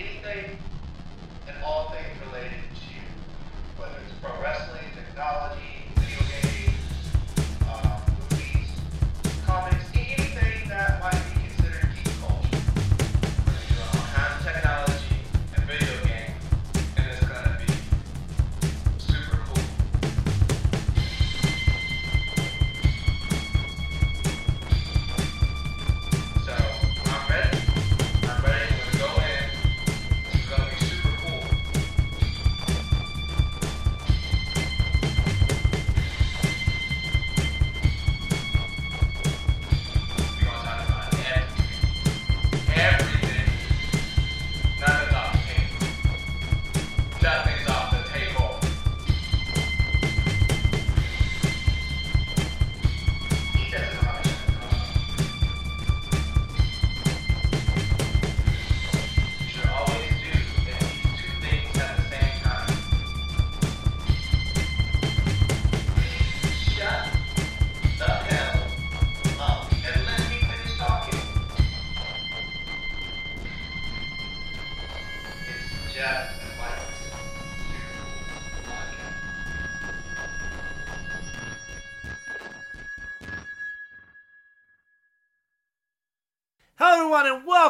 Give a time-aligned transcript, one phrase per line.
[0.00, 0.67] anything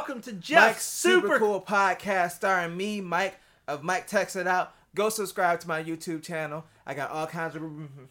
[0.08, 4.46] welcome to Jeff's Mike's Super, Super Cool Podcast starring me, Mike of Mike Techs It
[4.46, 4.72] Out.
[4.94, 6.64] Go subscribe to my YouTube channel.
[6.86, 7.60] I got all kinds of.
[7.60, 8.04] Mm-hmm.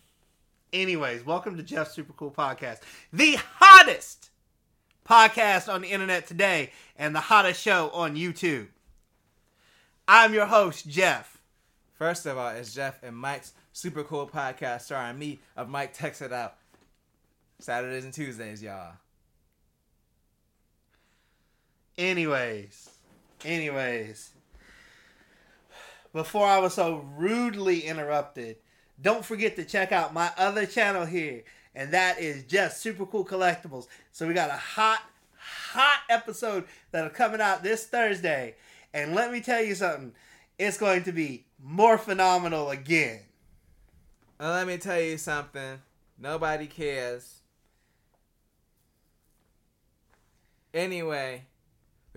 [0.72, 2.82] Anyways, welcome to Jeff's Super Cool Podcast,
[3.12, 4.30] the hottest
[5.10, 8.68] podcast on the internet today, and the hottest show on YouTube.
[10.08, 11.42] I'm your host, Jeff.
[11.96, 16.22] First of all, it's Jeff and Mike's Super Cool Podcast starring me of Mike Techs
[16.22, 16.58] It Out.
[17.58, 18.94] Saturdays and Tuesdays, y'all.
[21.98, 22.92] Anyways,
[23.44, 24.32] anyways,
[26.14, 28.58] before I was so rudely interrupted,
[29.02, 33.26] don't forget to check out my other channel here, and that is just Super Cool
[33.26, 33.88] Collectibles.
[34.12, 35.02] So we got a hot,
[35.38, 38.56] hot episode that are coming out this Thursday,
[38.94, 40.14] and let me tell you something,
[40.60, 43.22] it's going to be more phenomenal again.
[44.40, 45.80] And let me tell you something.
[46.20, 47.42] Nobody cares.
[50.74, 51.46] Anyway,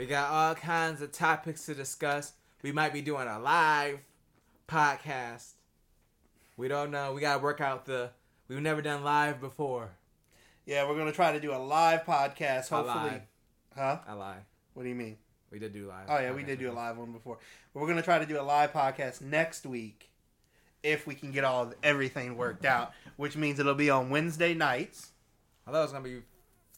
[0.01, 2.33] we got all kinds of topics to discuss.
[2.63, 3.99] We might be doing a live
[4.67, 5.51] podcast.
[6.57, 7.13] We don't know.
[7.13, 8.09] We gotta work out the.
[8.49, 9.91] We've never done live before.
[10.65, 12.71] Yeah, we're gonna try to do a live podcast.
[12.71, 13.21] Hopefully,
[13.77, 13.99] huh?
[14.09, 14.39] I lie.
[14.73, 15.19] What do you mean?
[15.51, 16.07] We did do live.
[16.09, 17.37] Oh yeah, we did do a live one before.
[17.75, 20.09] But we're gonna try to do a live podcast next week
[20.83, 25.11] if we can get all everything worked out, which means it'll be on Wednesday nights.
[25.67, 26.23] I thought it was gonna be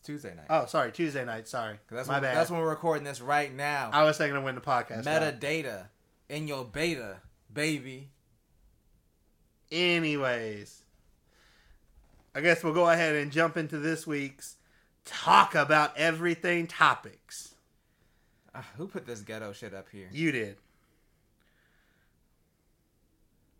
[0.02, 0.46] Tuesday night.
[0.50, 1.48] Oh, sorry, Tuesday night.
[1.48, 2.36] Sorry, that's my when, bad.
[2.36, 3.90] That's when we're recording this right now.
[3.92, 5.04] I was thinking of when the podcast.
[5.04, 5.86] Metadata
[6.28, 7.18] in your beta,
[7.52, 8.08] baby.
[9.70, 10.82] Anyways,
[12.34, 14.56] I guess we'll go ahead and jump into this week's
[15.04, 17.54] talk about everything topics.
[18.54, 20.08] Uh, who put this ghetto shit up here?
[20.12, 20.56] You did.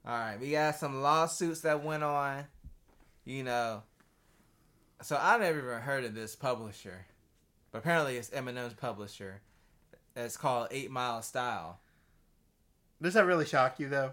[0.05, 2.45] All right, we got some lawsuits that went on.
[3.25, 3.85] You know,
[5.03, 7.07] so I never even heard of this publisher,
[7.71, 9.41] but apparently it's Eminem's publisher.
[10.17, 11.81] It's called Eight Mile Style.
[13.01, 14.13] Does that really shock you though?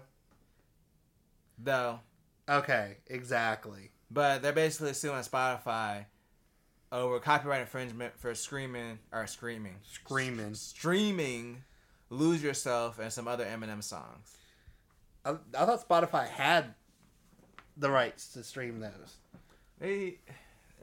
[1.62, 2.00] Though,
[2.48, 3.90] Okay, exactly.
[4.10, 6.06] but they're basically suing Spotify
[6.90, 10.54] over copyright infringement for screaming or screaming, Screaming.
[10.54, 11.62] streaming,
[12.08, 14.36] "Lose Yourself" and some other Eminem songs.
[15.24, 16.74] I, I thought Spotify had
[17.76, 19.16] the rights to stream those.
[19.78, 20.18] They,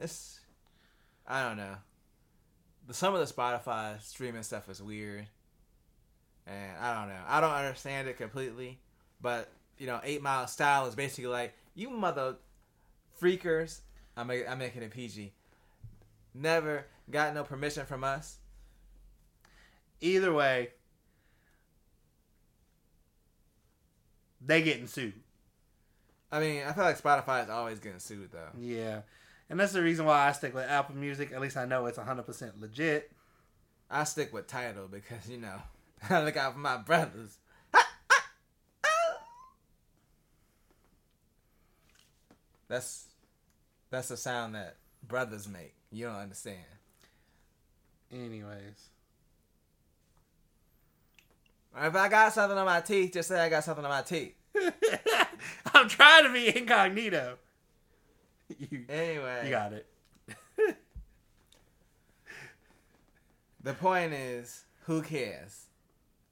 [0.00, 0.40] it's,
[1.26, 1.76] I don't know.
[2.86, 5.26] The some of the Spotify streaming stuff is weird,
[6.46, 7.20] and I don't know.
[7.26, 8.78] I don't understand it completely,
[9.20, 12.36] but you know, Eight Mile Style is basically like you mother
[13.20, 13.80] freakers.
[14.16, 15.32] I'm I'm making it PG.
[16.34, 18.38] Never got no permission from us.
[20.00, 20.70] Either way,
[24.40, 25.14] they getting sued.
[26.30, 28.50] I mean, I feel like Spotify is always getting sued though.
[28.58, 29.00] Yeah.
[29.50, 31.32] And that's the reason why I stick with Apple Music.
[31.32, 33.10] At least I know it's 100% legit.
[33.90, 35.62] I stick with Tidal because you know
[36.10, 37.38] I look out for my brothers.
[42.68, 43.06] That's
[43.90, 45.74] that's the sound that brothers make.
[45.90, 46.58] You don't understand.
[48.12, 48.90] Anyways.
[51.80, 54.34] If I got something on my teeth, just say I got something on my teeth.
[55.74, 57.38] I'm trying to be incognito.
[58.58, 59.86] You, Anyway, you got it.
[63.62, 65.66] the point is, who cares?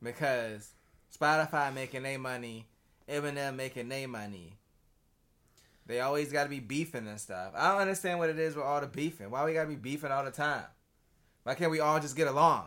[0.02, 0.72] because
[1.14, 2.66] Spotify making their money,
[3.08, 4.54] Eminem making their money.
[5.86, 7.52] They always got to be beefing and stuff.
[7.56, 9.30] I don't understand what it is with all the beefing.
[9.30, 10.64] Why we got to be beefing all the time?
[11.44, 12.66] Why can't we all just get along?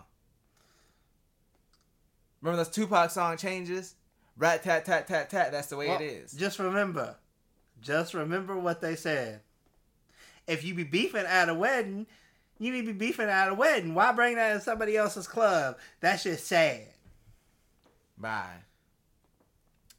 [2.42, 3.95] Remember those Tupac song changes?
[4.38, 5.52] Rat tat tat tat tat.
[5.52, 6.31] That's the way Well, it is.
[6.31, 7.18] Just remember,
[7.81, 9.42] just remember what they said.
[10.48, 12.08] If you be beefing at a wedding,
[12.58, 13.94] you need to be beefing at a wedding.
[13.94, 15.78] Why bring that to somebody else's club?
[16.00, 16.88] That's just sad.
[18.18, 18.64] Bye.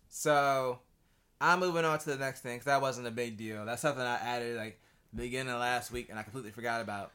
[0.09, 0.81] So,
[1.41, 3.65] I'm moving on to the next thing because that wasn't a big deal.
[3.65, 4.79] That's something I added like
[5.15, 7.13] beginning of last week and I completely forgot about.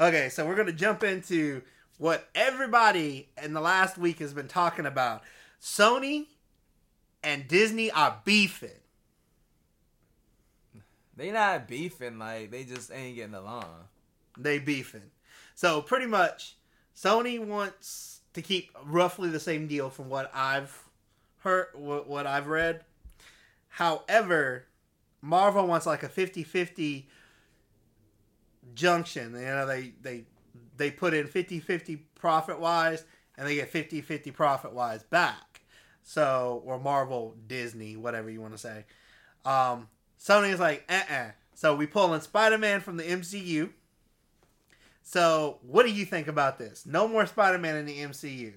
[0.00, 1.62] Okay, so we're gonna jump into
[1.98, 5.22] what everybody in the last week has been talking about.
[5.60, 6.26] Sony
[7.22, 8.70] and Disney are beefing.
[11.16, 13.88] They not beefing like they just ain't getting along.
[14.38, 15.10] They beefing.
[15.54, 16.56] So pretty much,
[16.94, 20.86] Sony wants to keep roughly the same deal from what I've
[21.38, 22.84] heard, what, I've read.
[23.68, 24.66] However,
[25.22, 27.04] Marvel wants like a 50-50
[28.74, 29.32] junction.
[29.32, 30.24] You know, they they
[30.76, 33.04] they put in 50-50 profit wise,
[33.38, 35.62] and they get 50-50 profit wise back.
[36.02, 38.84] So, or Marvel, Disney, whatever you want to say.
[39.44, 43.70] Um, Sony is like, uh uh So we pulling Spider Man from the MCU.
[45.02, 46.84] So what do you think about this?
[46.84, 48.54] No more Spider Man in the MCU.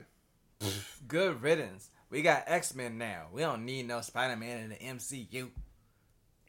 [1.07, 1.89] Good riddance.
[2.09, 3.27] We got X Men now.
[3.31, 5.49] We don't need no Spider Man in the MCU.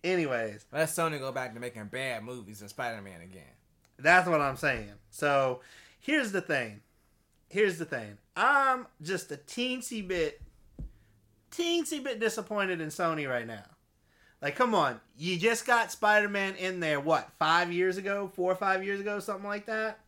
[0.03, 3.43] Anyways, Let Sony go back to making bad movies of Spider Man again.
[3.99, 4.93] that's what I'm saying.
[5.11, 5.61] So
[5.99, 6.81] here's the thing.
[7.49, 8.17] Here's the thing.
[8.37, 10.41] I'm just a teensy bit,
[11.51, 13.65] teensy bit disappointed in Sony right now.
[14.43, 15.01] Like, come on.
[15.19, 18.31] You just got Spider Man in there, what, five years ago?
[18.35, 19.21] Four or five years ago?
[19.21, 19.99] Something like that?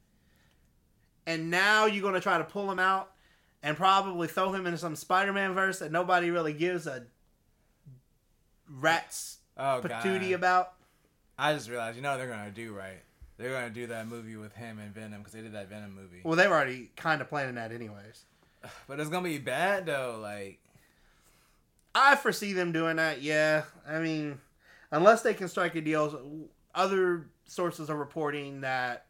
[1.27, 3.11] And now you're going to try to pull him out
[3.63, 7.05] and probably throw him into some Spider Man verse that nobody really gives a
[8.69, 10.33] rat's Oh patootie god!
[10.33, 10.73] about?
[11.39, 13.03] I just realized, you know, what they're gonna do right.
[13.37, 16.23] They're gonna do that movie with him and Venom because they did that Venom movie.
[16.25, 18.25] Well, they were already kind of planning that, anyways.
[18.87, 20.19] But it's gonna be bad though.
[20.23, 20.59] Like,
[21.95, 23.23] I foresee them doing that.
[23.23, 24.41] Yeah, I mean,
[24.91, 26.49] unless they can strike a deal.
[26.75, 29.07] Other sources are reporting that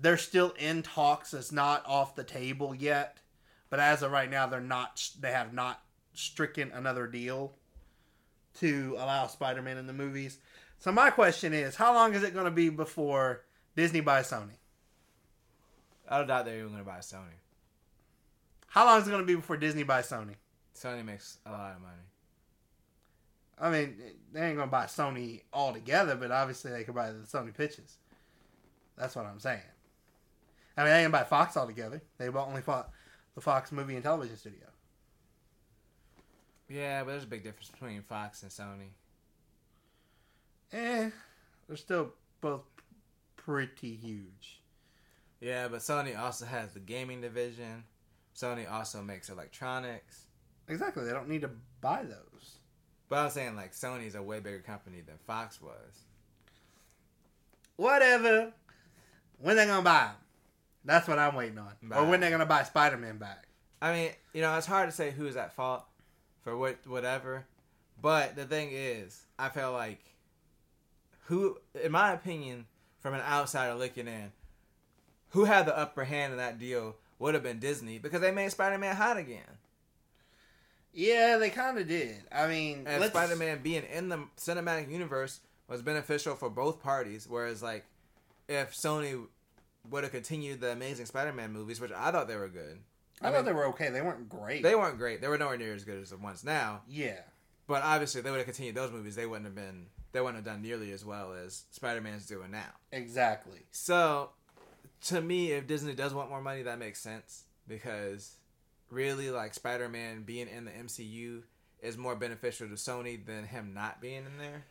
[0.00, 1.34] they're still in talks.
[1.34, 3.18] It's not off the table yet,
[3.68, 5.06] but as of right now, they're not.
[5.20, 5.82] They have not
[6.14, 7.52] stricken another deal
[8.60, 10.38] to allow Spider-Man in the movies.
[10.78, 13.42] So my question is, how long is it going to be before
[13.76, 14.56] Disney buys Sony?
[16.08, 17.40] I don't doubt they're even gonna buy Sony.
[18.68, 20.36] How long is it going to be before Disney buys Sony?
[20.76, 21.94] Sony makes a lot of money.
[23.58, 23.96] I mean,
[24.32, 27.96] they ain't gonna buy Sony altogether, but obviously they could buy the Sony Pictures.
[28.96, 29.60] That's what I'm saying.
[30.76, 32.02] I mean, they ain't gonna buy Fox altogether.
[32.18, 32.90] They only bought
[33.34, 34.66] the Fox movie and television studio.
[36.68, 38.90] Yeah, but there's a big difference between Fox and Sony.
[40.72, 41.10] Eh,
[41.66, 42.62] they're still both
[43.36, 44.60] pretty huge.
[45.40, 47.84] Yeah, but Sony also has the gaming division.
[48.34, 50.25] Sony also makes electronics.
[50.68, 51.04] Exactly.
[51.04, 52.58] They don't need to buy those.
[53.08, 56.04] But I'm saying like Sony's a way bigger company than Fox was.
[57.76, 58.52] Whatever.
[59.38, 60.14] When they gonna buy them?
[60.84, 61.72] That's what I'm waiting on.
[61.92, 63.46] Or when they gonna buy Spider Man back?
[63.80, 65.84] I mean, you know, it's hard to say who's at fault
[66.42, 67.46] for what whatever.
[68.00, 70.00] But the thing is, I feel like
[71.26, 72.66] who in my opinion,
[72.98, 74.32] from an outsider looking in,
[75.30, 78.50] who had the upper hand in that deal would have been Disney because they made
[78.50, 79.58] Spider Man hot again.
[80.96, 82.16] Yeah, they kind of did.
[82.32, 87.26] I mean, And Spider Man being in the cinematic universe was beneficial for both parties.
[87.28, 87.84] Whereas, like,
[88.48, 89.26] if Sony
[89.90, 92.78] would have continued the Amazing Spider Man movies, which I thought they were good,
[93.20, 93.90] I, I thought mean- they were okay.
[93.90, 94.62] They weren't great.
[94.62, 95.20] they weren't great.
[95.20, 96.82] They were nowhere near as good as the ones now.
[96.88, 97.20] yeah.
[97.68, 99.86] But obviously, if they would have continued those movies, they wouldn't have been.
[100.12, 102.70] They wouldn't have done nearly as well as Spider Man's doing now.
[102.92, 103.58] Exactly.
[103.72, 104.30] So,
[105.06, 108.36] to me, if Disney does want more money, that makes sense because
[108.96, 111.42] really, like Spider Man being in the MCU
[111.82, 114.64] is more beneficial to Sony than him not being in there.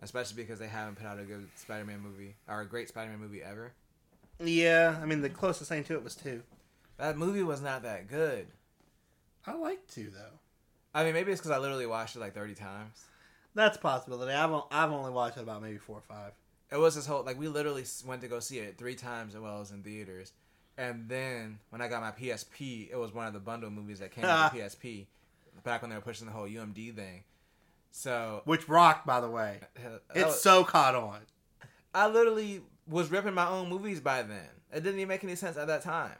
[0.00, 3.10] Especially because they haven't put out a good Spider Man movie or a great Spider
[3.10, 3.72] Man movie ever.
[4.40, 6.42] Yeah, I mean the closest thing to it was two.
[6.96, 8.46] That movie was not that good.
[9.46, 10.38] I like two though.
[10.94, 13.04] I mean, maybe it's because I literally watched it like 30 times.
[13.54, 14.32] That's a possibility.
[14.32, 16.32] I've I've only watched it about maybe four or five.
[16.70, 19.40] It was this whole like we literally went to go see it three times as
[19.40, 20.32] well as in theaters,
[20.78, 24.12] and then when I got my PSP, it was one of the bundle movies that
[24.12, 25.06] came with the PSP
[25.64, 27.24] back when they were pushing the whole UMD thing.
[27.90, 29.58] So Which rocked, by the way.
[30.14, 31.18] It's was- so caught on.
[31.92, 34.48] I literally was ripping my own movies by then.
[34.72, 36.14] It didn't even make any sense at that time.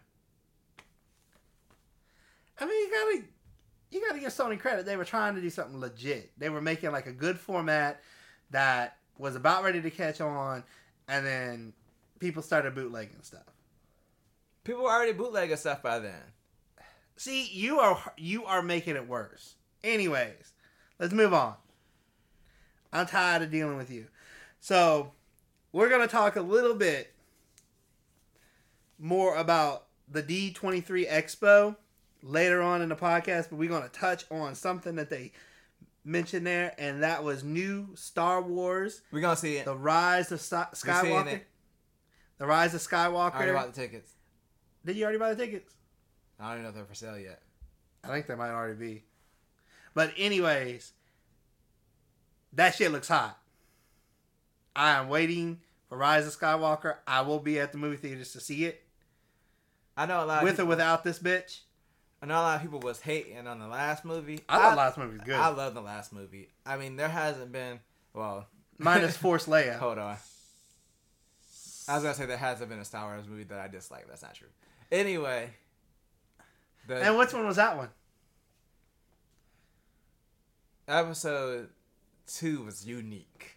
[2.60, 3.22] I mean, you gotta
[3.90, 4.86] you gotta give Sony credit.
[4.86, 6.32] They were trying to do something legit.
[6.36, 8.00] They were making like a good format
[8.50, 10.64] that was about ready to catch on,
[11.06, 11.72] and then
[12.18, 13.44] people started bootlegging stuff.
[14.64, 16.20] People were already bootlegging stuff by then.
[17.16, 19.56] See, you are you are making it worse.
[19.82, 20.52] Anyways,
[20.98, 21.54] let's move on.
[22.92, 24.06] I'm tired of dealing with you.
[24.60, 25.12] So,
[25.72, 27.12] we're gonna talk a little bit
[28.98, 31.76] more about the D23 Expo
[32.22, 35.32] later on in the podcast, but we're gonna touch on something that they
[36.04, 39.64] mentioned there, and that was new Star Wars: We're gonna see it.
[39.64, 41.40] The Rise of Skywalker.
[42.38, 43.34] The Rise of Skywalker.
[43.34, 44.12] I already bought the tickets.
[44.88, 45.74] Did you already buy the tickets?
[46.40, 47.42] I don't even know if they're for sale yet.
[48.02, 49.04] I think they might already be.
[49.92, 50.92] But anyways,
[52.54, 53.38] that shit looks hot.
[54.74, 56.96] I am waiting for Rise of Skywalker.
[57.06, 58.82] I will be at the movie theaters to see it,
[59.94, 60.38] I know a lot.
[60.38, 61.58] Of with or without this bitch.
[62.22, 64.40] I know a lot of people was hating on the last movie.
[64.48, 65.34] I thought the last movie was good.
[65.34, 66.48] I love the last movie.
[66.64, 67.80] I mean, there hasn't been.
[68.14, 68.46] Well,
[68.78, 69.76] Minus Force Leia.
[69.76, 70.16] hold on.
[71.88, 74.06] I was gonna say there hasn't been a Star Wars movie that I dislike.
[74.08, 74.48] That's not true.
[74.90, 75.50] Anyway,
[76.86, 77.90] the And which one was that one?
[80.88, 81.68] episode
[82.26, 83.56] two was unique.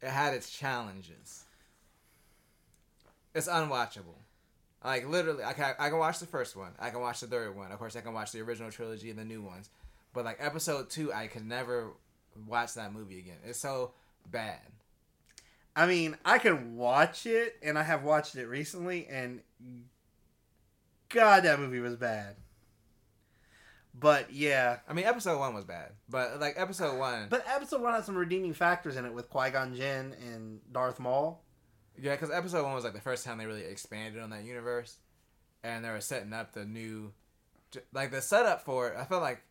[0.00, 1.44] It had its challenges.
[3.34, 4.16] It's unwatchable.
[4.82, 6.72] Like literally, I can I can watch the first one.
[6.78, 7.72] I can watch the third one.
[7.72, 9.70] Of course, I can watch the original trilogy and the new ones.
[10.12, 11.92] But like episode two, I could never
[12.46, 13.38] watch that movie again.
[13.44, 13.92] It's so
[14.30, 14.60] bad.
[15.76, 19.40] I mean, I can watch it, and I have watched it recently, and
[21.14, 22.34] God, that movie was bad.
[23.96, 27.94] But yeah, I mean, episode one was bad, but like episode one, but episode one
[27.94, 31.44] had some redeeming factors in it with Qui Gon Jinn and Darth Maul.
[31.96, 34.98] yeah, because episode one was like the first time they really expanded on that universe,
[35.62, 37.12] and they were setting up the new,
[37.92, 38.96] like the setup for it.
[38.98, 39.44] I felt like,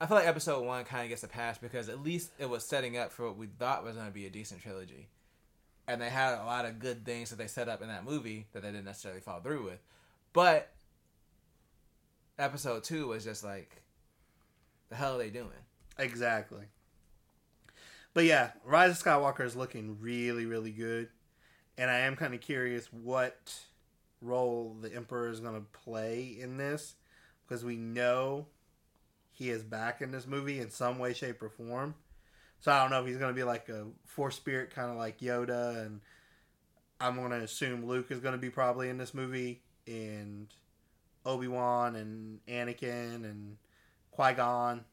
[0.00, 2.64] I feel like episode one kind of gets a pass because at least it was
[2.64, 5.08] setting up for what we thought was going to be a decent trilogy,
[5.86, 8.48] and they had a lot of good things that they set up in that movie
[8.52, 9.78] that they didn't necessarily follow through with,
[10.32, 10.72] but
[12.38, 13.82] episode two was just like,
[14.88, 15.48] the hell are they doing?
[15.98, 16.64] Exactly.
[18.14, 21.08] But yeah, Rise of Skywalker is looking really, really good.
[21.78, 23.54] And I am kind of curious what
[24.20, 26.94] role the Emperor is going to play in this.
[27.46, 28.46] Because we know
[29.30, 31.94] he is back in this movie in some way, shape, or form.
[32.60, 34.96] So I don't know if he's going to be like a Force Spirit, kind of
[34.96, 35.84] like Yoda.
[35.84, 36.00] And
[37.00, 39.62] I'm going to assume Luke is going to be probably in this movie.
[39.86, 40.48] And
[41.24, 43.56] Obi Wan and Anakin and
[44.10, 44.84] Qui Gon.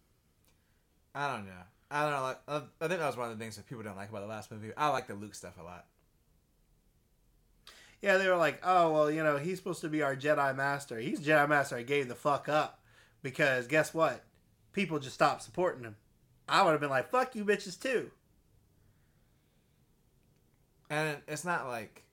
[1.13, 1.51] I don't know.
[1.91, 2.21] I don't know.
[2.21, 2.55] Like, I
[2.85, 4.51] I think that was one of the things that people don't like about the last
[4.51, 4.71] movie.
[4.77, 5.85] I like the Luke stuff a lot.
[8.01, 10.99] Yeah, they were like, oh, well, you know, he's supposed to be our Jedi Master.
[10.99, 11.75] He's Jedi Master.
[11.75, 12.79] I gave the fuck up.
[13.21, 14.23] Because guess what?
[14.71, 15.97] People just stopped supporting him.
[16.47, 18.11] I would have been like, fuck you bitches too.
[20.89, 22.03] And it's not like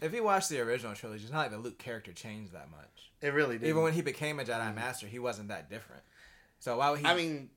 [0.00, 3.10] if you watch the original trilogy, it's not like the Luke character changed that much.
[3.22, 3.68] It really did.
[3.68, 4.74] Even when he became a Jedi mm-hmm.
[4.74, 6.02] Master, he wasn't that different.
[6.58, 7.06] So why would he?
[7.06, 7.50] I mean,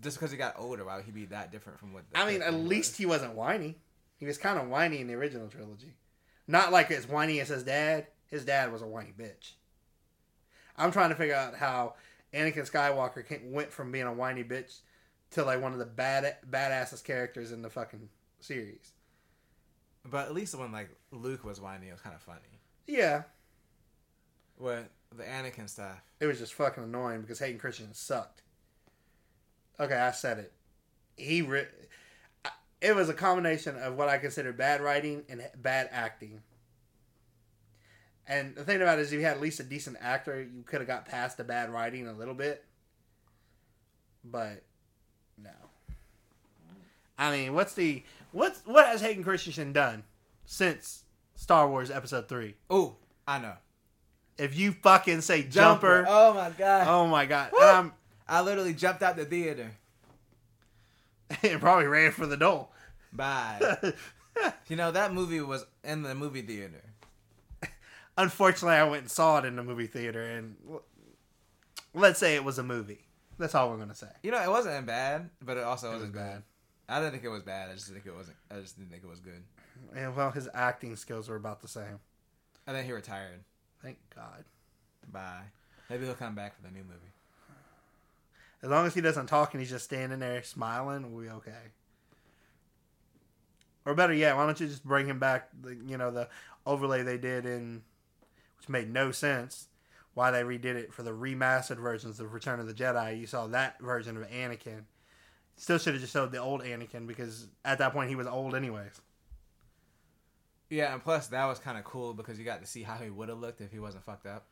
[0.00, 2.04] just because he got older, why would he be that different from what?
[2.12, 2.96] The I mean, at least was?
[2.98, 3.76] he wasn't whiny.
[4.16, 5.94] He was kind of whiny in the original trilogy.
[6.46, 8.06] Not like as whiny as his dad.
[8.26, 9.52] His dad was a whiny bitch.
[10.76, 11.94] I'm trying to figure out how
[12.32, 14.80] Anakin Skywalker came, went from being a whiny bitch
[15.32, 18.08] to like one of the bad badassest characters in the fucking
[18.40, 18.92] series.
[20.04, 22.40] But at least when like Luke was whiny, it was kind of funny.
[22.86, 23.22] Yeah,
[24.58, 28.42] With the Anakin stuff, it was just fucking annoying because Hayden Christensen sucked.
[29.78, 30.52] Okay, I said it.
[31.16, 31.42] He
[32.44, 36.42] I- it was a combination of what I consider bad writing and bad acting.
[38.26, 40.62] And the thing about it is, if you had at least a decent actor, you
[40.64, 42.64] could have got past the bad writing a little bit.
[44.24, 44.62] But
[45.36, 45.50] no.
[47.18, 48.02] I mean, what's the
[48.32, 50.04] what's what has Hayden Christensen done
[50.44, 52.54] since Star Wars Episode Three?
[52.70, 52.96] oh,
[53.26, 53.54] I know.
[54.38, 56.86] If you fucking say jumper, Oh my god!
[56.88, 57.60] oh my god, Woo!
[57.60, 57.90] and
[58.28, 59.70] I'm literally jumped out the theater.
[61.42, 62.68] and probably ran for the door.
[63.12, 63.92] Bye.
[64.68, 66.82] you know that movie was in the movie theater.
[68.18, 70.56] Unfortunately, I went and saw it in the movie theater, and
[71.94, 73.06] let's say it was a movie.
[73.38, 74.08] That's all we're gonna say.
[74.22, 76.32] You know, it wasn't bad, but it also It was wasn't bad.
[76.34, 76.42] bad.
[76.88, 77.70] I didn't think it was bad.
[77.70, 78.36] I just think it wasn't.
[78.50, 79.42] I just didn't think it was good.
[79.94, 82.00] And well, his acting skills were about the same.
[82.66, 83.40] And then he retired.
[83.82, 84.44] Thank God.
[85.10, 85.42] Bye.
[85.90, 87.12] Maybe he'll come back for the new movie.
[88.62, 91.72] As long as he doesn't talk and he's just standing there smiling, we'll be okay.
[93.84, 95.48] Or better yet, why don't you just bring him back?
[95.60, 96.28] The, you know the
[96.64, 97.82] overlay they did in,
[98.58, 99.66] which made no sense,
[100.14, 103.18] why they redid it for the remastered versions of Return of the Jedi.
[103.18, 104.84] You saw that version of Anakin.
[105.62, 108.56] Still should have just showed the old Anakin because at that point he was old
[108.56, 109.00] anyways.
[110.68, 113.10] Yeah, and plus that was kind of cool because you got to see how he
[113.10, 114.44] would have looked if he wasn't fucked up.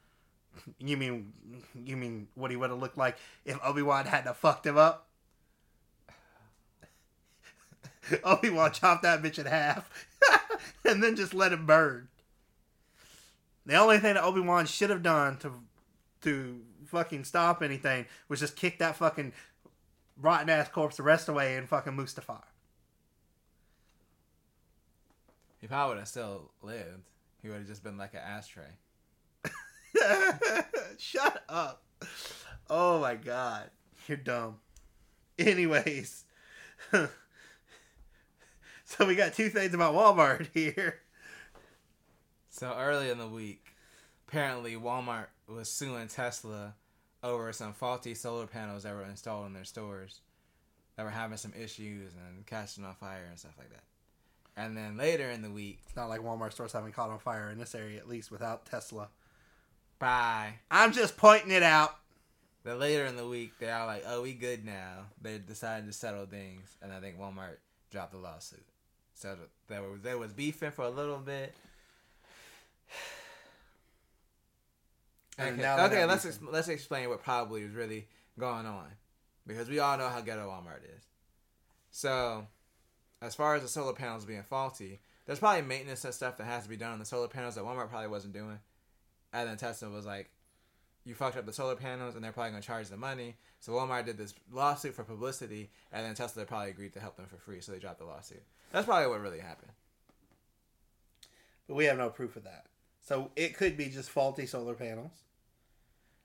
[0.79, 1.33] You mean
[1.75, 5.09] you mean what he would have looked like if Obi Wan hadn't fucked him up?
[8.23, 9.91] Obi Wan chopped that bitch in half
[10.85, 12.07] and then just let him burn.
[13.67, 15.55] The only thing that Obi Wan should have done to
[16.21, 19.33] to fucking stop anything was just kick that fucking
[20.21, 22.43] rotten ass corpse the rest away and fucking Mustafar.
[25.61, 27.11] He probably would have still lived.
[27.43, 28.65] He would have just been like an ashtray.
[30.99, 31.83] Shut up.
[32.69, 33.71] Oh my god.
[34.07, 34.57] You're dumb.
[35.39, 36.25] Anyways.
[36.93, 37.09] so
[39.07, 41.01] we got two things about Walmart here.
[42.49, 43.75] So early in the week,
[44.29, 46.75] apparently Walmart was suing Tesla
[47.23, 50.21] over some faulty solar panels that were installed in their stores
[50.97, 53.83] that were having some issues and catching on fire and stuff like that.
[54.57, 57.51] And then later in the week, It's not like Walmart stores haven't caught on fire
[57.51, 59.09] in this area, at least without Tesla.
[59.99, 61.97] by I'm just pointing it out.
[62.65, 65.93] the later in the week, they're all like, "Oh, we good now." They decided to
[65.93, 67.57] settle things, and I think Walmart
[67.91, 68.65] dropped the lawsuit.
[69.15, 69.37] So
[69.69, 71.55] there was there was beefing for a little bit.
[75.41, 78.87] And Okay, now okay let's ex- let's explain what probably is really going on,
[79.47, 81.05] because we all know how ghetto Walmart is.
[81.91, 82.47] So,
[83.21, 86.65] as far as the solar panels being faulty, there's probably maintenance and stuff that has
[86.65, 88.59] to be done on the solar panels that Walmart probably wasn't doing.
[89.33, 90.31] And then Tesla was like,
[91.05, 94.07] "You fucked up the solar panels, and they're probably gonna charge the money." So Walmart
[94.07, 97.61] did this lawsuit for publicity, and then Tesla probably agreed to help them for free,
[97.61, 98.43] so they dropped the lawsuit.
[98.73, 99.73] That's probably what really happened.
[101.67, 102.67] But we have no proof of that.
[103.01, 105.13] So it could be just faulty solar panels.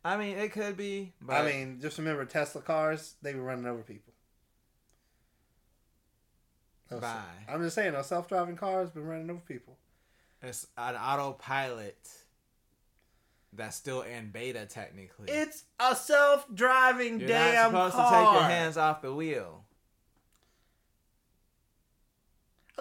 [0.05, 3.65] I mean, it could be, but I mean, just remember Tesla cars, they were running
[3.65, 4.13] over people.
[6.89, 7.23] Those- Bye.
[7.49, 9.77] I'm just saying, those self driving cars been running over people.
[10.43, 11.97] it's an autopilot
[13.51, 15.27] that's still in beta technically.
[15.31, 18.11] It's a self driving You're damn not supposed car.
[18.11, 19.63] to take your hands off the wheel.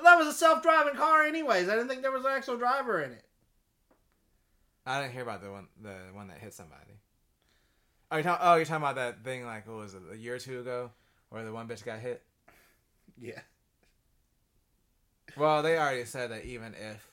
[0.03, 1.69] That was a self driving car, anyways.
[1.71, 3.25] I didn't think there was an actual driver in it.
[4.85, 7.01] I didn't hear about the one the one that hit somebody.
[8.15, 10.37] Oh, you're talking, oh, you're talking about that thing like what was it a year
[10.37, 10.93] or two ago,
[11.31, 12.23] where the one bitch got hit.
[13.21, 13.41] Yeah.
[15.37, 17.11] Well, they already said that even if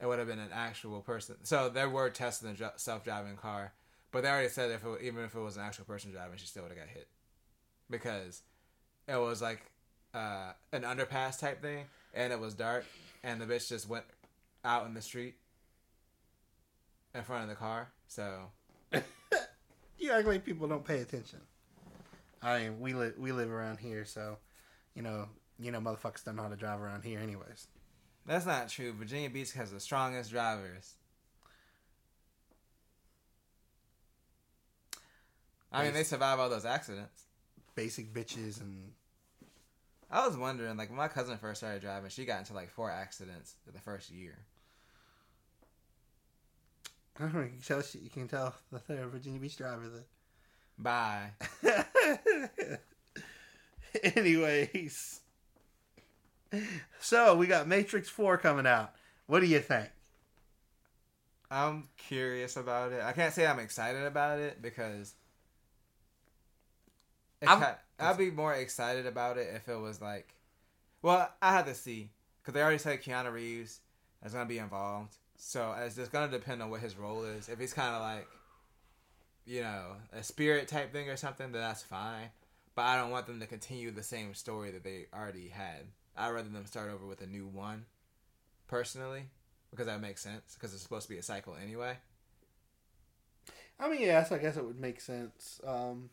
[0.00, 3.74] it would have been an actual person, so there were testing the self-driving car,
[4.10, 6.46] but they already said if it, even if it was an actual person driving, she
[6.46, 7.06] still would have got hit
[7.88, 8.42] because
[9.06, 9.62] it was like
[10.14, 12.84] uh, an underpass type thing, and it was dark,
[13.22, 14.04] and the bitch just went
[14.64, 15.36] out in the street
[17.14, 17.92] in front of the car.
[18.08, 18.50] So
[20.04, 21.38] You act like people don't pay attention.
[22.42, 24.36] I mean, we live we live around here, so
[24.94, 27.68] you know, you know, motherfuckers don't know how to drive around here, anyways.
[28.26, 28.92] that's not true.
[28.92, 30.96] Virginia Beach has the strongest drivers.
[35.72, 37.24] I mean, they survive all those accidents.
[37.74, 38.92] Basic bitches and
[40.10, 42.90] I was wondering, like, when my cousin first started driving, she got into like four
[42.90, 44.36] accidents in the first year.
[47.18, 49.88] I don't know, you can tell you can tell that they're a Virginia Beach driver.
[49.88, 50.04] That
[50.76, 51.30] Bye.
[54.02, 55.20] Anyways,
[56.98, 58.92] so we got Matrix Four coming out.
[59.26, 59.88] What do you think?
[61.50, 63.02] I'm curious about it.
[63.02, 65.14] I can't say I'm excited about it because
[67.40, 70.34] it I'm- I'd be more excited about it if it was like,
[71.00, 72.10] well, I had to see
[72.42, 73.78] because they already said Keanu Reeves
[74.24, 77.50] is gonna be involved, so it's just gonna depend on what his role is.
[77.50, 78.26] If he's kind of like,
[79.44, 82.30] you know, a spirit type thing or something, then that's fine.
[82.74, 85.88] But I don't want them to continue the same story that they already had.
[86.16, 87.84] I'd rather them start over with a new one,
[88.68, 89.24] personally,
[89.70, 90.54] because that makes sense.
[90.54, 91.98] Because it's supposed to be a cycle anyway.
[93.78, 95.60] I mean, yes, I guess it would make sense.
[95.66, 96.08] Um,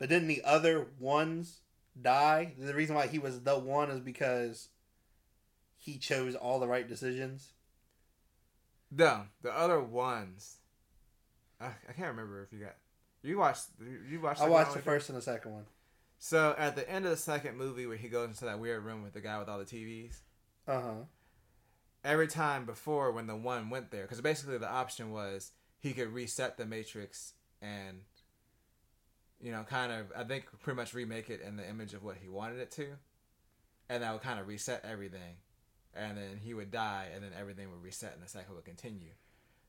[0.00, 1.60] but didn't the other ones
[2.02, 2.54] die?
[2.58, 4.70] The reason why he was the one is because
[5.84, 7.52] he chose all the right decisions.
[8.90, 10.56] No, the other ones.
[11.60, 12.76] I, I can't remember if you got.
[13.22, 13.66] You watched.
[14.10, 14.40] You watched.
[14.40, 15.64] I watched the first and the second one.
[16.18, 19.02] So at the end of the second movie, where he goes into that weird room
[19.02, 20.20] with the guy with all the TVs,
[20.66, 20.92] Uh huh.
[22.02, 26.08] every time before when the one went there, because basically the option was he could
[26.14, 28.00] reset the Matrix and,
[29.40, 32.16] you know, kind of I think pretty much remake it in the image of what
[32.22, 32.86] he wanted it to,
[33.90, 35.36] and that would kind of reset everything,
[35.96, 39.10] and then he would die, and then everything would reset and the cycle would continue.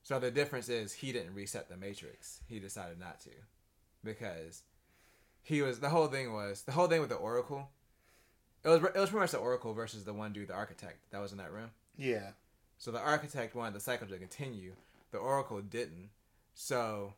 [0.02, 2.40] So the difference is he didn't reset the matrix.
[2.46, 3.30] He decided not to
[4.04, 4.62] because
[5.42, 7.70] he was the whole thing was the whole thing with the oracle.
[8.64, 11.20] It was it was pretty much the oracle versus the one dude, the architect that
[11.20, 11.70] was in that room.
[11.96, 12.30] Yeah.
[12.78, 14.72] So the architect wanted the cycle to continue.
[15.10, 16.10] The oracle didn't.
[16.54, 17.14] So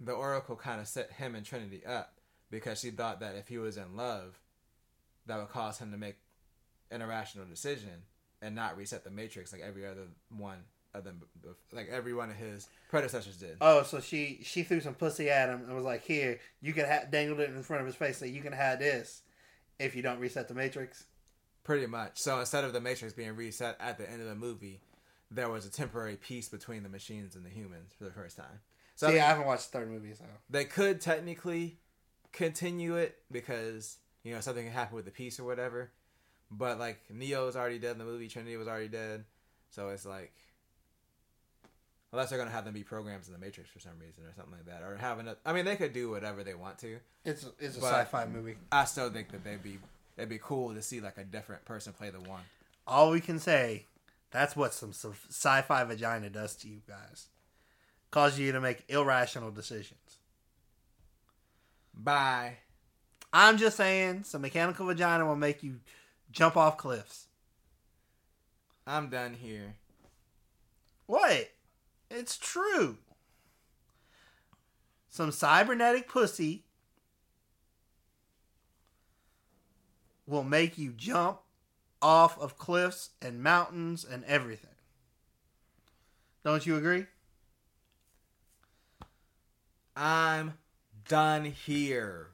[0.00, 2.14] the oracle kind of set him and Trinity up
[2.50, 4.38] because she thought that if he was in love,
[5.26, 6.16] that would cause him to make
[6.90, 8.02] an irrational decision
[8.42, 10.58] and not reset the matrix like every other one
[10.94, 11.20] of them,
[11.72, 13.56] like every one of his predecessors did.
[13.60, 16.86] Oh, so she she threw some pussy at him and was like, "Here, you can
[16.86, 18.18] ha-, dangled it in front of his face.
[18.18, 19.22] Say you can have this
[19.78, 21.04] if you don't reset the matrix."
[21.64, 22.18] Pretty much.
[22.18, 24.80] So instead of the matrix being reset at the end of the movie,
[25.30, 28.60] there was a temporary peace between the machines and the humans for the first time.
[28.94, 31.78] So See, I mean, I haven't watched the third movie, so they could technically
[32.32, 35.90] continue it because you know something can happen with the piece or whatever.
[36.50, 39.24] But like Neo was already dead in the movie, Trinity was already dead,
[39.70, 40.32] so it's like
[42.12, 44.52] unless they're gonna have them be programs in the Matrix for some reason or something
[44.52, 46.98] like that, or having a, I mean, they could do whatever they want to.
[47.24, 48.56] it's it's a sci-fi movie.
[48.70, 49.78] I still think that they'd be
[50.16, 52.42] it'd be cool to see like a different person play the one.
[52.86, 53.86] All we can say,
[54.30, 57.26] that's what some, some sci-fi vagina does to you guys.
[58.10, 60.18] Causes you to make irrational decisions.
[61.92, 62.58] Bye.
[63.32, 65.80] I'm just saying, some mechanical vagina will make you
[66.36, 67.28] jump off cliffs.
[68.86, 69.76] I'm done here.
[71.06, 71.50] What?
[72.10, 72.98] It's true.
[75.08, 76.64] Some cybernetic pussy
[80.26, 81.38] will make you jump
[82.02, 84.70] off of cliffs and mountains and everything.
[86.44, 87.06] Don't you agree?
[89.96, 90.52] I'm
[91.08, 92.28] done here.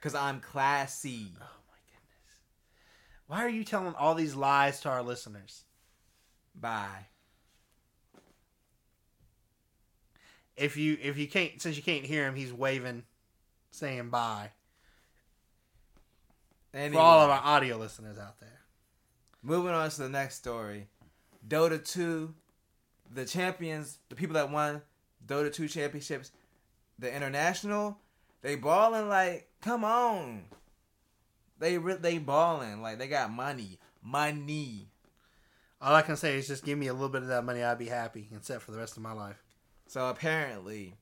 [0.00, 1.28] Cause I'm classy.
[1.40, 1.46] Oh,
[3.26, 5.64] Why are you telling all these lies to our listeners?
[6.54, 7.06] Bye.
[10.56, 13.02] If you if you can't since you can't hear him, he's waving
[13.70, 14.50] saying bye.
[16.72, 18.60] Anyway, For all of our audio listeners out there.
[19.42, 20.88] moving on to the next story.
[21.46, 22.34] Dota 2,
[23.14, 24.82] the champions, the people that won
[25.26, 26.32] Dota 2 championships,
[26.98, 27.98] the international,
[28.42, 30.44] they balling like, come on.
[31.58, 34.88] They re- they balling like they got money, money.
[35.80, 37.78] All I can say is just give me a little bit of that money, I'd
[37.78, 39.42] be happy and set for the rest of my life.
[39.86, 40.94] So apparently,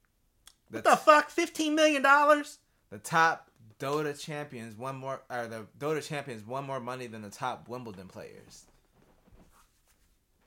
[0.71, 1.31] the, What the fuck?
[1.31, 2.59] Fifteen million dollars?
[2.90, 7.31] the top Dota champions won more, or the Dota champions won more money than the
[7.31, 8.64] top Wimbledon players.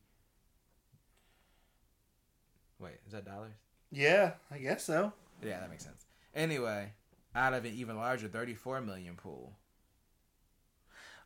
[2.79, 3.53] Wait, is that dollars?
[3.91, 5.11] Yeah, I guess so.
[5.43, 6.05] Yeah, that makes sense.
[6.35, 6.93] Anyway,
[7.35, 9.53] out of an even larger 34 million pool.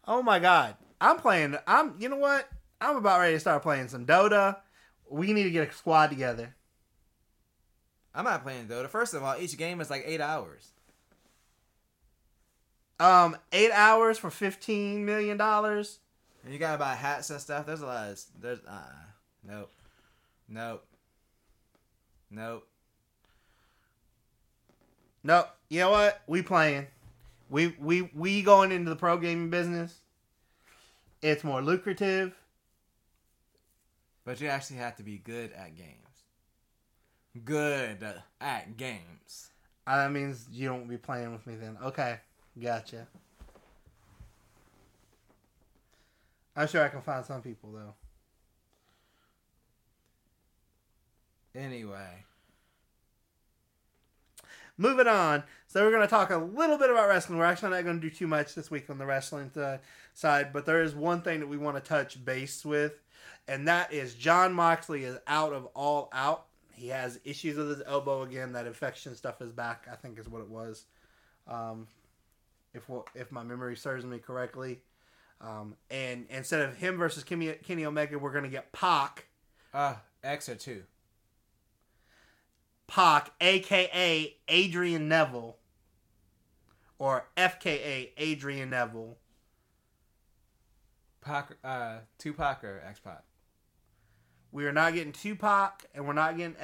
[0.08, 0.76] Oh my god.
[1.02, 2.48] I'm playing I'm you know what?
[2.80, 4.58] I'm about ready to start playing some Dota.
[5.10, 6.56] We need to get a squad together.
[8.15, 8.88] I'm not playing Dota.
[8.88, 10.69] First of all, each game is like eight hours.
[12.99, 15.99] Um, eight hours for fifteen million dollars.
[16.43, 17.65] And you gotta buy hats and stuff.
[17.65, 18.21] There's a lot of.
[18.39, 18.60] There's.
[18.65, 18.82] Uh,
[19.45, 19.71] nope.
[20.47, 20.86] Nope.
[22.32, 22.67] Nope.
[25.23, 25.49] Nope.
[25.69, 26.21] You know what?
[26.28, 26.88] We playing.
[27.49, 29.99] We we we going into the pro gaming business.
[31.21, 32.34] It's more lucrative.
[34.23, 36.05] But you actually have to be good at games.
[37.43, 38.06] Good
[38.39, 39.50] at games.
[39.86, 41.78] Uh, That means you don't be playing with me then.
[41.84, 42.19] Okay,
[42.62, 43.08] gotcha.
[46.56, 47.93] I'm sure I can find some people though.
[51.60, 52.24] Anyway,
[54.78, 55.43] Moving on.
[55.67, 57.39] So we're going to talk a little bit about wrestling.
[57.39, 59.80] We're actually not going to do too much this week on the wrestling th-
[60.13, 62.93] side, but there is one thing that we want to touch base with,
[63.48, 66.45] and that is John Moxley is out of all out.
[66.76, 68.54] He has issues with his elbow again.
[68.54, 69.88] That infection stuff is back.
[69.92, 70.86] I think is what it was.
[71.48, 71.88] Um,
[72.74, 74.82] if what if my memory serves me correctly.
[75.42, 79.28] Um, and instead of him versus Kenny, Kenny Omega, we're going to get Pac.
[79.74, 80.84] uh, X or two.
[82.88, 85.58] Pac, aka Adrian Neville,
[87.00, 89.18] or FKA Adrian Neville.
[91.22, 93.24] Pac, uh, Tupac or X Pac.
[94.56, 96.56] We are not getting Tupac and we're not getting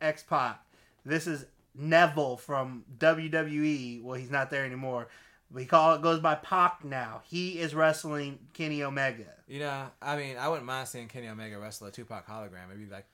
[0.00, 0.60] X Pac.
[1.04, 4.02] This is Neville from WWE.
[4.02, 5.06] Well, he's not there anymore.
[5.52, 7.22] We call it goes by Pac now.
[7.24, 9.32] He is wrestling Kenny Omega.
[9.46, 12.66] You know, I mean, I wouldn't mind seeing Kenny Omega wrestle a Tupac hologram.
[12.68, 13.06] It'd be like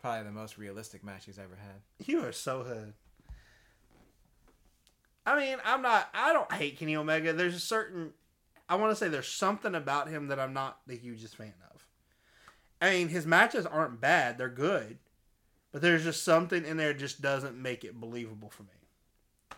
[0.00, 2.06] probably the most realistic match he's ever had.
[2.06, 2.92] You are so hood.
[5.26, 6.08] I mean, I'm not.
[6.14, 7.32] I don't hate Kenny Omega.
[7.32, 8.12] There's a certain.
[8.68, 11.84] I want to say there's something about him that I'm not the hugest fan of.
[12.82, 14.36] I mean, his matches aren't bad.
[14.36, 14.98] They're good.
[15.70, 19.56] But there's just something in there just doesn't make it believable for me.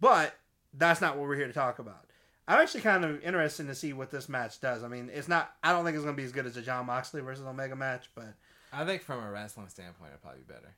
[0.00, 0.34] But
[0.72, 2.06] that's not what we're here to talk about.
[2.48, 4.82] I'm actually kind of interested to see what this match does.
[4.82, 5.54] I mean, it's not.
[5.62, 7.76] I don't think it's going to be as good as a John Moxley versus Omega
[7.76, 8.34] match, but
[8.72, 10.74] I think from a wrestling standpoint, it'd probably be better.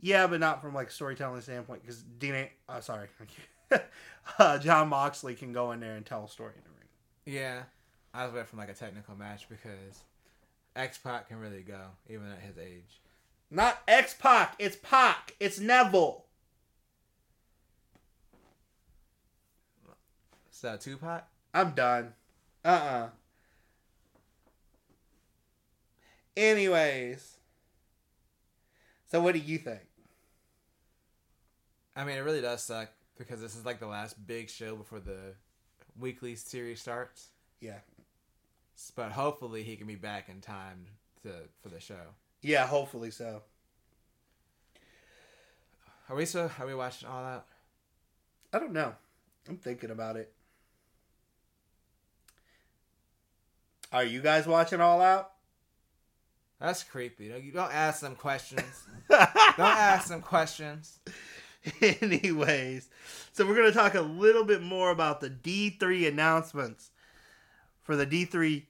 [0.00, 2.48] yeah, but not from like storytelling standpoint because Dean.
[2.68, 3.08] Oh, sorry,
[4.38, 7.36] uh, John Moxley can go in there and tell a story in the ring.
[7.38, 7.62] Yeah,
[8.12, 10.02] I was waiting from like a technical match because
[10.76, 13.00] X Pac can really go even at his age.
[13.50, 14.54] Not X Pac.
[14.58, 15.34] It's Pac.
[15.40, 16.24] It's Neville.
[20.50, 22.12] Is So Tupac, I'm done.
[22.64, 23.08] Uh uh
[26.36, 27.36] Anyways.
[29.10, 29.80] So what do you think?
[31.94, 35.00] I mean, it really does suck because this is like the last big show before
[35.00, 35.34] the
[35.98, 37.28] weekly series starts.
[37.60, 37.78] Yeah.
[38.94, 40.86] But hopefully, he can be back in time
[41.22, 42.14] to for the show.
[42.42, 43.42] Yeah, hopefully so.
[46.08, 46.50] Are we so?
[46.58, 47.46] Are we watching all that?
[48.52, 48.94] I don't know.
[49.48, 50.32] I'm thinking about it.
[53.92, 55.32] Are you guys watching All Out?
[56.60, 57.26] That's creepy.
[57.26, 58.84] You don't ask them questions.
[59.10, 60.98] don't ask them questions.
[61.80, 62.88] Anyways,
[63.32, 66.90] so we're going to talk a little bit more about the D3 announcements
[67.86, 68.64] for the D3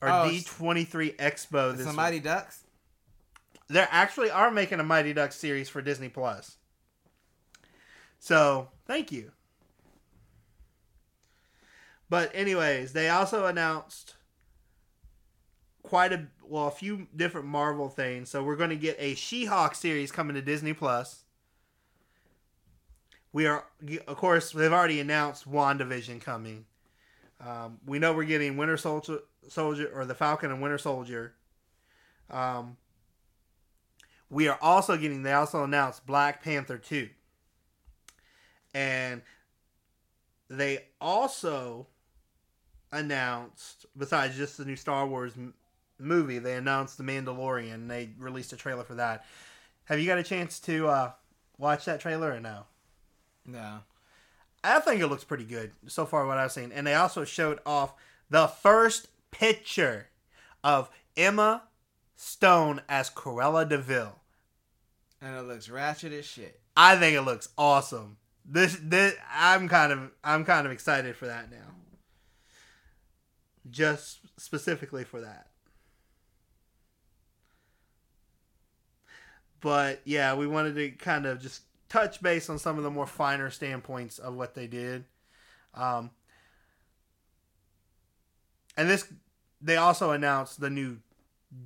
[0.00, 1.96] or Oh, D23 Expo this the week.
[1.96, 2.64] Mighty Ducks.
[3.68, 6.56] They actually are making a Mighty Ducks series for Disney Plus.
[8.18, 9.32] So, thank you.
[12.08, 14.16] But anyways, they also announced
[15.82, 18.30] quite a well a few different Marvel things.
[18.30, 21.24] So we're going to get a She-Hulk series coming to Disney Plus.
[23.32, 23.64] We are
[24.08, 26.66] of course they've already announced WandaVision coming.
[27.44, 31.32] Um, we know we're getting Winter Soldier, Soldier or the Falcon and Winter Soldier.
[32.30, 32.76] Um,
[34.28, 37.08] we are also getting they also announced Black Panther 2.
[38.74, 39.22] And
[40.48, 41.86] they also
[42.92, 45.54] announced besides just the new Star Wars m-
[45.98, 47.74] movie, they announced The Mandalorian.
[47.74, 49.24] and They released a trailer for that.
[49.84, 51.12] Have you got a chance to uh,
[51.58, 52.64] watch that trailer or no?
[53.46, 53.80] No.
[54.62, 56.26] I think it looks pretty good so far.
[56.26, 57.94] What I've seen, and they also showed off
[58.28, 60.08] the first picture
[60.62, 61.62] of Emma
[62.16, 64.16] Stone as Cruella Deville.
[65.22, 66.60] And it looks ratchet as shit.
[66.76, 68.16] I think it looks awesome.
[68.44, 71.56] This, this, I'm kind of, I'm kind of excited for that now.
[73.70, 75.46] Just specifically for that.
[79.60, 83.06] But yeah, we wanted to kind of just touch base on some of the more
[83.06, 85.04] finer standpoints of what they did.
[85.74, 86.10] Um,
[88.76, 89.06] and this,
[89.60, 90.98] they also announced the new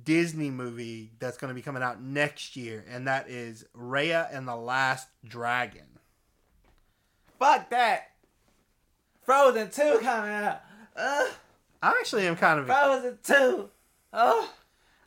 [0.03, 4.47] Disney movie that's going to be coming out next year, and that is Raya and
[4.47, 5.99] the Last Dragon.
[7.39, 8.11] Fuck that.
[9.23, 10.61] Frozen 2 coming out.
[10.97, 11.31] Ugh.
[11.81, 13.69] I actually am kind of, Frozen 2.
[14.13, 14.53] Oh,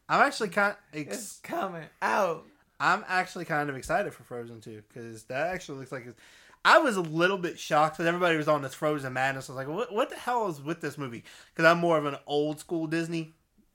[0.09, 2.45] I'm actually kind, it's ex- coming out.
[2.81, 6.07] I'm actually kind of excited for Frozen 2 because that actually looks like.
[6.07, 6.19] It's,
[6.65, 9.49] I was a little bit shocked because everybody was on this Frozen madness.
[9.49, 11.25] I was like, what, what the hell is with this movie?
[11.55, 13.33] Because I'm more of an old school Disney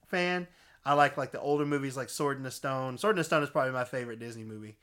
[0.07, 0.47] fan.
[0.85, 2.97] I like like the older movies like Sword in the Stone.
[2.97, 4.77] Sword in the Stone is probably my favorite Disney movie.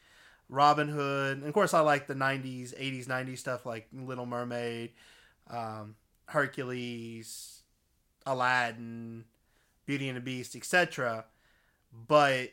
[0.48, 4.90] Robin Hood, and of course I like the '90s, '80s, '90s stuff like Little Mermaid,
[5.48, 5.94] um,
[6.26, 7.62] Hercules,
[8.26, 9.24] Aladdin,
[9.86, 11.26] Beauty and the Beast, etc.
[12.08, 12.50] But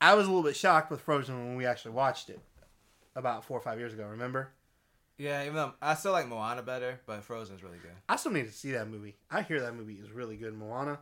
[0.00, 2.40] I was a little bit shocked with Frozen when we actually watched it
[3.16, 4.04] about four or five years ago.
[4.04, 4.50] Remember?
[5.18, 7.90] Yeah, even though I still like Moana better, but Frozen's really good.
[8.08, 9.16] I still need to see that movie.
[9.30, 11.00] I hear that movie is really good, Moana.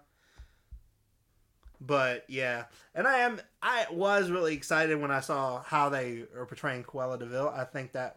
[1.78, 6.46] But yeah, and I am I was really excited when I saw how they are
[6.46, 7.52] portraying Cruella Deville.
[7.54, 8.16] I think that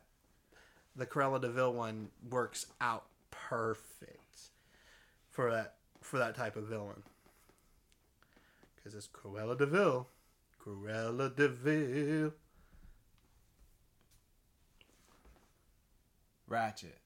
[0.96, 4.52] the Cruella Deville one works out perfect
[5.30, 7.04] for that for that type of villain.
[8.76, 10.08] Because it's Cruella Deville,
[10.64, 12.34] Cruella Deville.
[16.48, 16.98] Ratchet.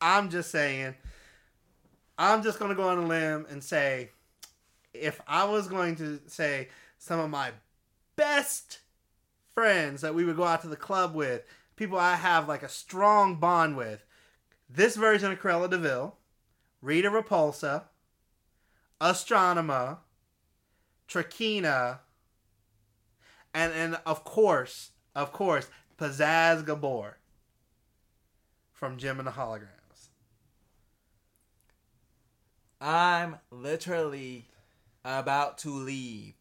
[0.00, 0.94] I'm just saying.
[2.16, 4.10] I'm just gonna go on a limb and say,
[4.92, 7.50] if I was going to say some of my
[8.16, 8.78] best
[9.54, 11.42] friends that we would go out to the club with,
[11.76, 14.04] people I have like a strong bond with,
[14.68, 16.16] this version of Cruella Deville,
[16.80, 17.84] Rita Repulsa,
[19.00, 19.98] Astronema,
[21.08, 21.98] Trakeena,
[23.54, 27.18] and and of course, of course, Pizzazz Gabor
[28.72, 30.08] from Jem and the Holograms.
[32.80, 34.48] I'm literally
[35.04, 36.34] about to leave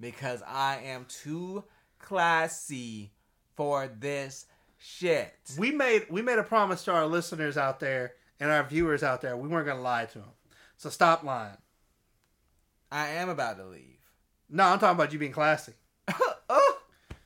[0.00, 1.64] because I am too
[1.98, 3.12] classy
[3.56, 4.46] for this
[4.78, 5.34] shit.
[5.56, 9.20] We made we made a promise to our listeners out there and our viewers out
[9.20, 9.36] there.
[9.36, 10.28] We weren't gonna lie to them.
[10.76, 11.56] So stop lying.
[12.90, 13.98] I am about to leave.
[14.48, 15.74] No, I'm talking about you being classy.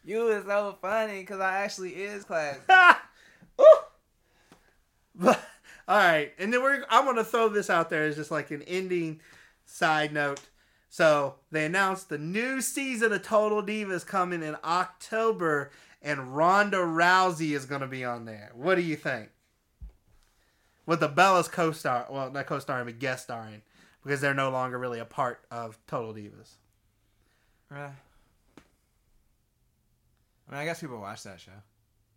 [0.05, 2.61] you is so funny because I actually is classy.
[5.15, 5.41] But
[5.89, 8.63] all right, and then we're I'm gonna throw this out there as just like an
[8.63, 9.21] ending
[9.65, 10.41] side note.
[10.89, 15.71] So they announced the new season of Total Divas coming in October,
[16.03, 18.51] and Ronda Rousey is gonna be on there.
[18.55, 19.31] What do you think?
[20.87, 23.63] With the Bellas co-star, well, not co-starring, but guest starring,
[24.03, 26.57] because they're no longer really a part of Total Divas.
[27.75, 27.89] Uh,
[30.49, 31.53] I mean, I guess people watch that show.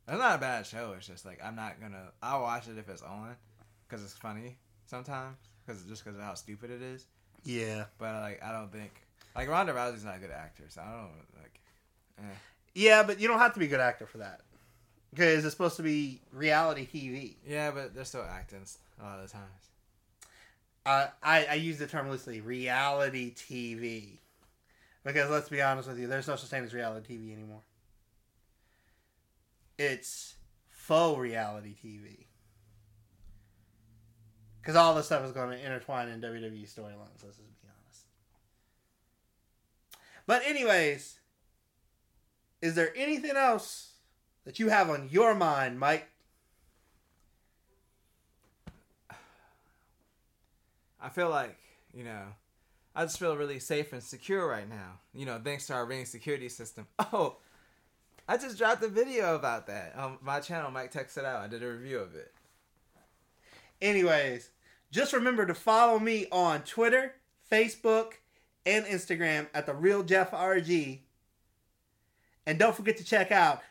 [0.08, 0.94] It's not a bad show.
[0.98, 2.12] It's just like I'm not gonna.
[2.22, 3.36] I'll watch it if it's on,
[3.88, 5.38] because it's funny sometimes.
[5.66, 7.06] Because just because of how stupid it is.
[7.44, 7.86] Yeah.
[7.98, 8.92] But like, I don't think
[9.36, 11.60] like Ronda Rousey's not a good actor, so I don't like.
[12.20, 12.36] Eh.
[12.74, 14.42] Yeah, but you don't have to be a good actor for that.
[15.12, 17.36] Because it's supposed to be reality TV.
[17.46, 18.64] Yeah, but they're still acting
[19.00, 19.68] a lot of the times.
[20.86, 24.20] Uh, I, I use the term loosely, reality TV.
[25.04, 27.62] Because let's be honest with you, there's no such thing as reality TV anymore.
[29.78, 30.36] It's
[30.70, 32.26] faux reality TV.
[34.62, 38.04] Because all this stuff is going to intertwine in WWE storylines, let's just be honest.
[40.26, 41.20] But, anyways,
[42.62, 43.94] is there anything else
[44.46, 46.10] that you have on your mind, Mike?
[51.00, 51.58] I feel like
[51.94, 52.26] you know,
[52.96, 55.00] I just feel really safe and secure right now.
[55.14, 56.88] You know, thanks to our ring security system.
[57.14, 57.38] Oh,
[58.28, 60.70] I just dropped a video about that on my channel.
[60.70, 61.42] Mike Techs It Out.
[61.42, 62.34] I did a review of it.
[63.82, 64.50] Anyways,
[64.92, 67.14] just remember to follow me on Twitter,
[67.50, 68.14] Facebook,
[68.66, 71.00] and Instagram at the Real Jeff RG.
[72.46, 73.62] And don't forget to check out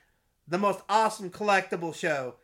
[0.48, 2.36] the most awesome collectible show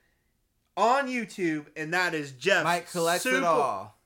[0.77, 3.97] on YouTube, and that is Jeff's Mike collects super, it all.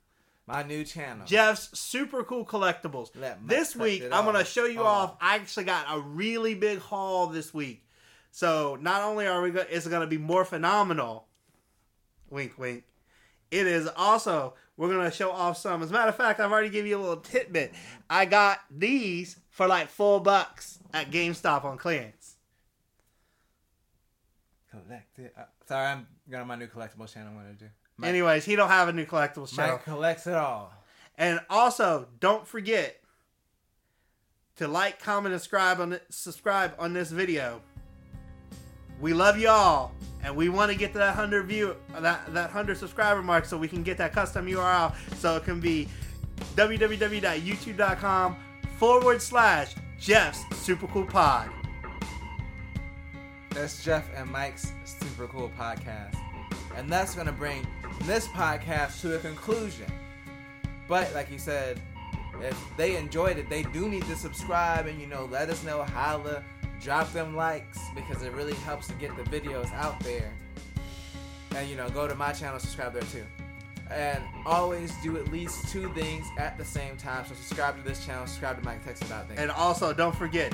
[0.46, 1.26] My new channel.
[1.26, 3.10] Jeff's super cool collectibles.
[3.44, 5.16] This week, I'm gonna show you off.
[5.20, 7.82] I actually got a really big haul this week.
[8.36, 11.24] So not only are we, go- it's gonna be more phenomenal.
[12.28, 12.84] Wink, wink.
[13.50, 15.82] It is also we're gonna show off some.
[15.82, 17.72] As a matter of fact, I've already given you a little tidbit.
[18.10, 22.36] I got these for like four bucks at GameStop on clearance.
[24.70, 25.32] Collect it.
[25.34, 27.30] Uh, sorry, I'm going on my new collectibles channel.
[27.30, 27.70] I'm gonna do.
[27.96, 29.76] Mike, Anyways, he don't have a new collectibles channel.
[29.76, 30.74] Mike collects it all.
[31.16, 33.00] And also, don't forget
[34.56, 37.62] to like, comment, and subscribe on subscribe on this video.
[39.00, 42.78] We love y'all, and we want to get to that hundred view, that that hundred
[42.78, 44.94] subscriber mark, so we can get that custom URL.
[45.16, 45.88] So it can be
[46.54, 48.36] www.youtube.com
[48.78, 51.50] forward slash Jeff's Super Cool Pod.
[53.56, 56.14] That's Jeff and Mike's super cool podcast.
[56.76, 57.66] And that's going to bring
[58.02, 59.86] this podcast to a conclusion.
[60.86, 61.80] But like you said,
[62.42, 65.82] if they enjoyed it, they do need to subscribe and, you know, let us know,
[65.84, 66.44] holla,
[66.80, 70.32] drop them likes because it really helps to get the videos out there.
[71.54, 73.24] And, you know, go to my channel, subscribe there too.
[73.90, 77.24] And always do at least two things at the same time.
[77.26, 79.38] So subscribe to this channel, subscribe to Mike Text About Things.
[79.40, 80.52] And also, don't forget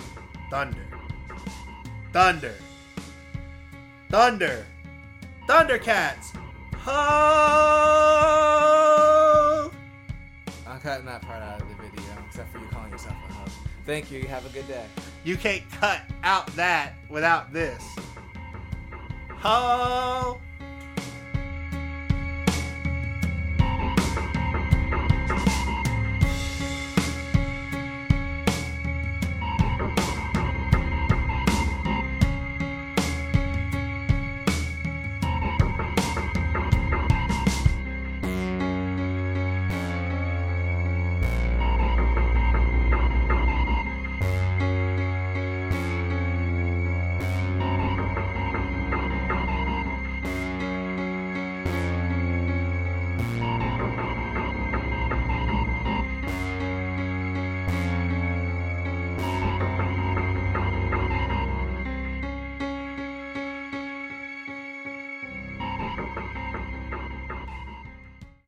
[0.50, 0.86] Thunder,
[2.12, 2.54] Thunder,
[4.10, 4.66] Thunder,
[5.48, 6.36] Thundercats.
[6.76, 6.92] Ho!
[10.68, 13.56] I'm cutting that part out of the video, except for you calling yourself a host.
[13.84, 14.20] Thank you.
[14.20, 14.84] You have a good day.
[15.24, 17.82] You can't cut out that without this.
[19.38, 20.40] Ho!